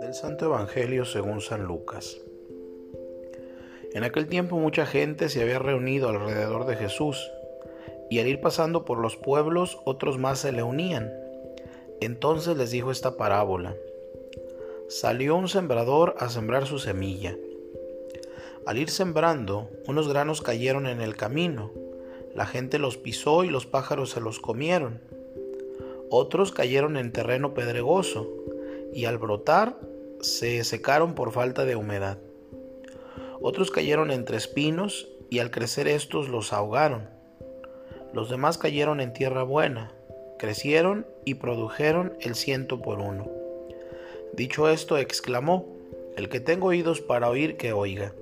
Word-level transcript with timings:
Del 0.00 0.14
Santo 0.14 0.44
Evangelio 0.44 1.04
según 1.04 1.40
San 1.40 1.64
Lucas. 1.64 2.20
En 3.92 4.04
aquel 4.04 4.28
tiempo 4.28 4.58
mucha 4.58 4.86
gente 4.86 5.28
se 5.28 5.42
había 5.42 5.58
reunido 5.58 6.08
alrededor 6.08 6.66
de 6.66 6.76
Jesús, 6.76 7.32
y 8.08 8.20
al 8.20 8.28
ir 8.28 8.40
pasando 8.40 8.84
por 8.84 8.98
los 8.98 9.16
pueblos 9.16 9.80
otros 9.84 10.18
más 10.18 10.38
se 10.38 10.52
le 10.52 10.62
unían. 10.62 11.12
Entonces 12.00 12.56
les 12.56 12.70
dijo 12.70 12.92
esta 12.92 13.16
parábola. 13.16 13.74
Salió 14.88 15.34
un 15.34 15.48
sembrador 15.48 16.14
a 16.20 16.28
sembrar 16.28 16.66
su 16.66 16.78
semilla. 16.78 17.36
Al 18.66 18.78
ir 18.78 18.90
sembrando, 18.90 19.68
unos 19.88 20.08
granos 20.08 20.42
cayeron 20.42 20.86
en 20.86 21.00
el 21.00 21.16
camino. 21.16 21.72
La 22.36 22.46
gente 22.46 22.78
los 22.78 22.96
pisó 22.98 23.42
y 23.42 23.50
los 23.50 23.66
pájaros 23.66 24.10
se 24.10 24.20
los 24.20 24.38
comieron. 24.38 25.00
Otros 26.10 26.50
cayeron 26.50 26.96
en 26.96 27.12
terreno 27.12 27.54
pedregoso 27.54 28.28
y 28.92 29.04
al 29.04 29.18
brotar 29.18 29.78
se 30.20 30.64
secaron 30.64 31.14
por 31.14 31.30
falta 31.30 31.64
de 31.64 31.76
humedad. 31.76 32.18
Otros 33.40 33.70
cayeron 33.70 34.10
entre 34.10 34.36
espinos 34.36 35.08
y 35.30 35.38
al 35.38 35.52
crecer 35.52 35.86
estos 35.86 36.28
los 36.28 36.52
ahogaron. 36.52 37.08
Los 38.12 38.28
demás 38.28 38.58
cayeron 38.58 39.00
en 39.00 39.12
tierra 39.12 39.44
buena, 39.44 39.92
crecieron 40.36 41.06
y 41.24 41.34
produjeron 41.34 42.14
el 42.20 42.34
ciento 42.34 42.82
por 42.82 42.98
uno. 42.98 43.30
Dicho 44.32 44.68
esto, 44.68 44.98
exclamó, 44.98 45.64
El 46.16 46.28
que 46.28 46.40
tengo 46.40 46.68
oídos 46.68 47.00
para 47.00 47.30
oír, 47.30 47.56
que 47.56 47.72
oiga. 47.72 48.12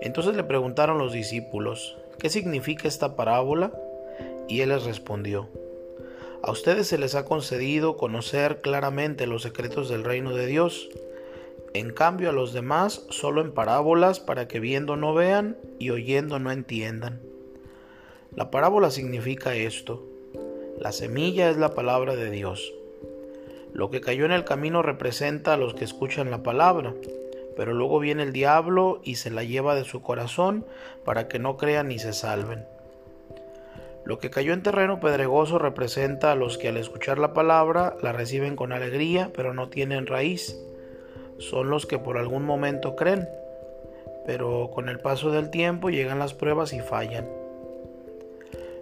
Entonces 0.00 0.34
le 0.34 0.44
preguntaron 0.44 0.96
los 0.96 1.12
discípulos, 1.12 1.98
¿qué 2.18 2.30
significa 2.30 2.88
esta 2.88 3.16
parábola? 3.16 3.70
Y 4.48 4.62
él 4.62 4.70
les 4.70 4.84
respondió, 4.84 5.48
a 6.42 6.50
ustedes 6.50 6.88
se 6.88 6.98
les 6.98 7.14
ha 7.14 7.24
concedido 7.24 7.96
conocer 7.96 8.60
claramente 8.60 9.26
los 9.26 9.42
secretos 9.42 9.88
del 9.88 10.04
reino 10.04 10.34
de 10.34 10.46
Dios. 10.46 10.88
En 11.74 11.92
cambio 11.92 12.30
a 12.30 12.32
los 12.32 12.52
demás 12.52 13.06
solo 13.10 13.40
en 13.40 13.52
parábolas 13.52 14.20
para 14.20 14.48
que 14.48 14.60
viendo 14.60 14.96
no 14.96 15.14
vean 15.14 15.56
y 15.78 15.90
oyendo 15.90 16.38
no 16.38 16.50
entiendan. 16.50 17.20
La 18.34 18.50
parábola 18.50 18.90
significa 18.90 19.54
esto. 19.54 20.04
La 20.78 20.92
semilla 20.92 21.50
es 21.50 21.56
la 21.56 21.74
palabra 21.74 22.16
de 22.16 22.30
Dios. 22.30 22.72
Lo 23.72 23.90
que 23.90 24.00
cayó 24.00 24.24
en 24.24 24.32
el 24.32 24.44
camino 24.44 24.82
representa 24.82 25.54
a 25.54 25.56
los 25.56 25.74
que 25.74 25.84
escuchan 25.84 26.30
la 26.30 26.42
palabra 26.42 26.94
pero 27.56 27.74
luego 27.74 27.98
viene 27.98 28.22
el 28.22 28.32
diablo 28.32 29.00
y 29.04 29.16
se 29.16 29.30
la 29.30 29.44
lleva 29.44 29.74
de 29.74 29.84
su 29.84 30.02
corazón 30.02 30.64
para 31.04 31.28
que 31.28 31.38
no 31.38 31.56
crean 31.56 31.88
ni 31.88 31.98
se 31.98 32.12
salven. 32.12 32.66
Lo 34.04 34.18
que 34.18 34.30
cayó 34.30 34.52
en 34.52 34.62
terreno 34.62 34.98
pedregoso 34.98 35.58
representa 35.58 36.32
a 36.32 36.34
los 36.34 36.58
que 36.58 36.68
al 36.68 36.76
escuchar 36.76 37.18
la 37.18 37.32
palabra 37.32 37.96
la 38.02 38.12
reciben 38.12 38.56
con 38.56 38.72
alegría, 38.72 39.30
pero 39.34 39.54
no 39.54 39.68
tienen 39.68 40.06
raíz. 40.06 40.58
Son 41.38 41.70
los 41.70 41.86
que 41.86 41.98
por 41.98 42.18
algún 42.18 42.44
momento 42.44 42.96
creen, 42.96 43.28
pero 44.26 44.70
con 44.74 44.88
el 44.88 44.98
paso 44.98 45.30
del 45.30 45.50
tiempo 45.50 45.88
llegan 45.88 46.18
las 46.18 46.34
pruebas 46.34 46.72
y 46.72 46.80
fallan. 46.80 47.28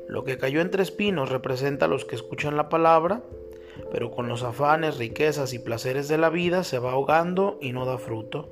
Lo 0.09 0.25
que 0.25 0.39
cayó 0.39 0.61
entre 0.61 0.83
espinos 0.83 1.29
representa 1.29 1.85
a 1.85 1.89
los 1.89 2.05
que 2.05 2.17
escuchan 2.17 2.57
la 2.57 2.69
palabra, 2.69 3.21
pero 3.93 4.11
con 4.11 4.27
los 4.29 4.43
afanes, 4.43 4.99
riquezas 4.99 5.53
y 5.53 5.59
placeres 5.59 6.09
de 6.09 6.19
la 6.19 6.31
vida 6.31 6.65
se 6.65 6.79
va 6.79 6.93
ahogando 6.93 7.59
y 7.61 7.73
no 7.73 7.85
da 7.85 7.99
fruto. 7.99 8.49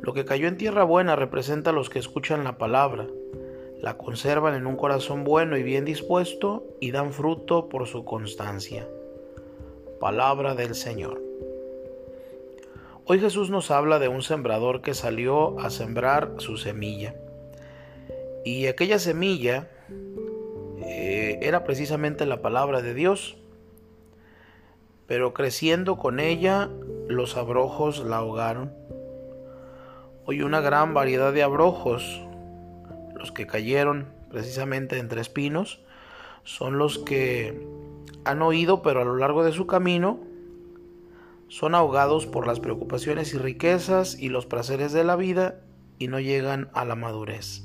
Lo 0.00 0.14
que 0.14 0.24
cayó 0.24 0.48
en 0.48 0.56
tierra 0.56 0.84
buena 0.84 1.16
representa 1.16 1.70
a 1.70 1.72
los 1.72 1.90
que 1.90 1.98
escuchan 1.98 2.44
la 2.44 2.58
palabra, 2.58 3.06
la 3.80 3.96
conservan 3.96 4.54
en 4.54 4.66
un 4.66 4.76
corazón 4.76 5.24
bueno 5.24 5.56
y 5.56 5.62
bien 5.62 5.84
dispuesto 5.84 6.66
y 6.80 6.90
dan 6.90 7.12
fruto 7.12 7.68
por 7.68 7.86
su 7.86 8.04
constancia. 8.04 8.86
Palabra 10.00 10.54
del 10.54 10.74
Señor. 10.74 11.22
Hoy 13.04 13.20
Jesús 13.20 13.50
nos 13.50 13.70
habla 13.70 13.98
de 13.98 14.08
un 14.08 14.22
sembrador 14.22 14.82
que 14.82 14.94
salió 14.94 15.58
a 15.60 15.70
sembrar 15.70 16.34
su 16.38 16.56
semilla. 16.56 17.14
Y 18.44 18.66
aquella 18.66 18.98
semilla 18.98 19.68
eh, 20.82 21.38
era 21.42 21.64
precisamente 21.64 22.26
la 22.26 22.42
palabra 22.42 22.82
de 22.82 22.94
Dios. 22.94 23.38
Pero 25.06 25.32
creciendo 25.32 25.96
con 25.96 26.20
ella, 26.20 26.68
los 27.08 27.36
abrojos 27.36 28.04
la 28.04 28.16
ahogaron 28.16 28.72
Hoy 30.30 30.42
una 30.42 30.60
gran 30.60 30.92
variedad 30.92 31.32
de 31.32 31.42
abrojos, 31.42 32.20
los 33.18 33.32
que 33.32 33.46
cayeron 33.46 34.06
precisamente 34.30 34.98
entre 34.98 35.20
espinos, 35.20 35.80
son 36.44 36.78
los 36.78 36.98
que 36.98 37.66
han 38.24 38.42
oído, 38.42 38.82
pero 38.82 39.02
a 39.02 39.04
lo 39.04 39.16
largo 39.16 39.44
de 39.44 39.52
su 39.52 39.66
camino 39.66 40.20
son 41.48 41.74
ahogados 41.74 42.26
por 42.26 42.46
las 42.46 42.60
preocupaciones 42.60 43.34
y 43.34 43.38
riquezas 43.38 44.18
y 44.18 44.28
los 44.28 44.46
placeres 44.46 44.92
de 44.92 45.04
la 45.04 45.16
vida 45.16 45.60
y 45.98 46.08
no 46.08 46.20
llegan 46.20 46.68
a 46.74 46.84
la 46.84 46.94
madurez. 46.94 47.62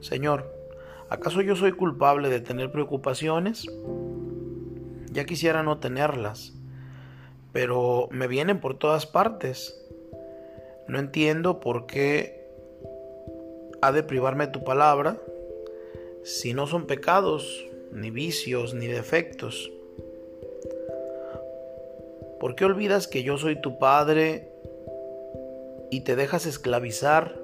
Señor, 0.00 0.50
¿acaso 1.08 1.42
yo 1.42 1.56
soy 1.56 1.72
culpable 1.72 2.28
de 2.28 2.40
tener 2.40 2.72
preocupaciones? 2.72 3.66
Ya 5.12 5.24
quisiera 5.24 5.62
no 5.62 5.78
tenerlas, 5.78 6.54
pero 7.52 8.08
me 8.12 8.28
vienen 8.28 8.60
por 8.60 8.78
todas 8.78 9.06
partes 9.06 9.80
no 10.90 10.98
entiendo 10.98 11.60
por 11.60 11.86
qué 11.86 12.39
ha 13.82 13.92
de 13.92 14.02
privarme 14.02 14.46
tu 14.46 14.64
palabra 14.64 15.20
si 16.22 16.52
no 16.52 16.66
son 16.66 16.86
pecados, 16.86 17.66
ni 17.92 18.10
vicios, 18.10 18.74
ni 18.74 18.86
defectos. 18.86 19.72
¿Por 22.38 22.54
qué 22.54 22.64
olvidas 22.64 23.08
que 23.08 23.22
yo 23.22 23.38
soy 23.38 23.60
tu 23.60 23.78
Padre 23.78 24.48
y 25.90 26.02
te 26.02 26.16
dejas 26.16 26.46
esclavizar 26.46 27.38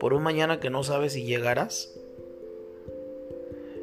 por 0.00 0.14
un 0.14 0.22
mañana 0.22 0.60
que 0.60 0.70
no 0.70 0.82
sabes 0.82 1.12
si 1.12 1.24
llegarás? 1.24 1.94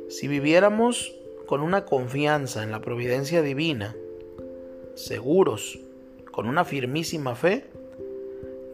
Si 0.09 0.27
viviéramos 0.27 1.15
con 1.45 1.61
una 1.61 1.85
confianza 1.85 2.63
en 2.63 2.71
la 2.71 2.81
providencia 2.81 3.41
divina, 3.41 3.95
seguros, 4.95 5.79
con 6.31 6.47
una 6.47 6.65
firmísima 6.65 7.35
fe, 7.35 7.65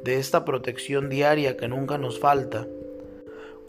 de 0.04 0.18
esta 0.18 0.46
protección 0.46 1.10
diaria 1.10 1.58
que 1.58 1.68
nunca 1.68 1.98
nos 1.98 2.20
falta, 2.20 2.68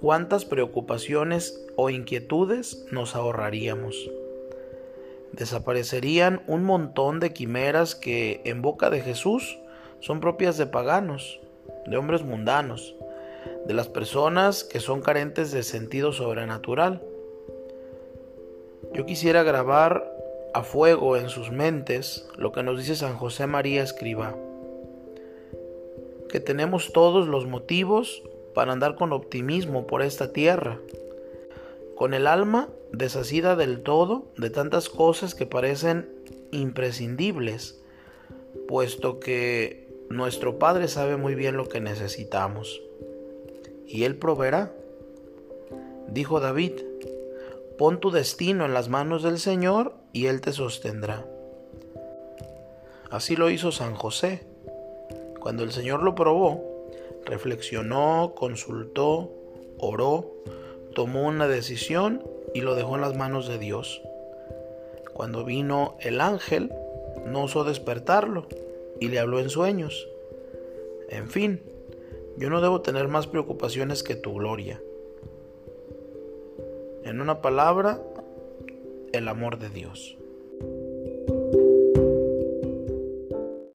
cuántas 0.01 0.45
preocupaciones 0.45 1.65
o 1.77 1.91
inquietudes 1.91 2.87
nos 2.91 3.15
ahorraríamos. 3.15 4.11
Desaparecerían 5.33 6.43
un 6.47 6.65
montón 6.65 7.21
de 7.21 7.33
quimeras 7.33 7.95
que 7.95 8.41
en 8.45 8.63
boca 8.63 8.91
de 8.91 9.01
Jesús 9.01 9.59
son 10.01 10.21
propias 10.21 10.57
de 10.57 10.67
paganos, 10.67 11.41
de 11.87 11.97
hombres 11.97 12.23
mundanos, 12.23 12.95
de 13.67 13.75
las 13.75 13.89
personas 13.89 14.65
que 14.65 14.81
son 14.81 15.03
carentes 15.03 15.53
de 15.53 15.63
sentido 15.63 16.13
sobrenatural. 16.13 17.03
Yo 18.95 19.05
quisiera 19.05 19.43
grabar 19.43 20.13
a 20.55 20.63
fuego 20.63 21.17
en 21.17 21.29
sus 21.29 21.51
mentes 21.51 22.29
lo 22.37 22.53
que 22.53 22.63
nos 22.63 22.79
dice 22.79 22.97
San 22.97 23.17
José 23.17 23.47
María 23.47 23.83
Escriba 23.83 24.35
que 26.29 26.41
tenemos 26.41 26.93
todos 26.93 27.29
los 27.29 27.47
motivos 27.47 28.23
para 28.57 28.73
andar 28.73 28.95
con 28.95 29.13
optimismo 29.13 29.87
por 29.87 30.01
esta 30.01 30.33
tierra, 30.33 30.81
con 31.95 32.15
el 32.15 32.27
alma 32.27 32.71
desasida 32.91 33.55
del 33.55 33.83
todo 33.83 34.29
de 34.39 34.49
tantas 34.49 34.89
cosas 34.89 35.35
que 35.35 35.45
parecen 35.45 36.09
imprescindibles, 36.53 37.79
puesto 38.67 39.21
que 39.21 39.87
nuestro 40.09 40.59
Padre 40.59 40.89
sabe 40.89 41.19
muy 41.19 41.35
bien 41.35 41.59
lo 41.59 41.69
que 41.69 41.83
necesitamos, 41.83 42.81
y 43.87 44.05
Él 44.05 44.17
proveerá. 44.17 44.73
Dijo 46.09 46.41
David, 46.41 46.81
pon 47.77 48.01
tu 48.01 48.11
destino 48.11 48.65
en 48.65 48.73
las 48.73 48.89
manos 48.89 49.23
del 49.23 49.39
Señor 49.39 49.93
y 50.15 50.29
Él 50.29 50.41
te 50.41 50.53
sostendrá. 50.53 51.27
Así 53.11 53.37
lo 53.37 53.51
hizo 53.51 53.71
San 53.71 53.95
José 53.95 54.47
cuando 55.41 55.63
el 55.63 55.73
Señor 55.73 56.03
lo 56.03 56.15
probó, 56.15 56.76
reflexionó, 57.27 58.33
consultó, 58.35 59.31
oró, 59.79 60.33
tomó 60.95 61.27
una 61.27 61.47
decisión 61.47 62.25
y 62.55 62.63
lo 62.63 62.75
dejó 62.75 62.95
en 62.95 63.03
las 63.03 63.17
manos 63.17 63.49
de 63.49 63.59
Dios. 63.59 64.01
Cuando 65.13 65.45
vino 65.45 65.97
el 66.01 66.21
ángel, 66.21 66.73
no 67.27 67.45
osó 67.45 67.65
despertarlo 67.65 68.47
y 69.01 69.09
le 69.09 69.19
habló 69.19 69.41
en 69.41 69.51
sueños. 69.51 70.09
En 71.09 71.29
fin, 71.29 71.61
yo 72.37 72.51
no 72.51 72.61
debo 72.61 72.81
tener 72.81 73.09
más 73.09 73.27
preocupaciones 73.27 74.03
que 74.03 74.15
tu 74.15 74.35
gloria. 74.35 74.81
En 77.05 77.21
una 77.21 77.41
palabra, 77.41 78.01
el 79.13 79.29
amor 79.29 79.59
de 79.59 79.69
Dios. 79.69 80.17